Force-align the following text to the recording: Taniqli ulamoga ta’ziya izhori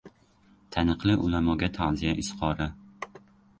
Taniqli 0.75 1.17
ulamoga 1.27 1.71
ta’ziya 1.77 2.17
izhori 2.25 2.71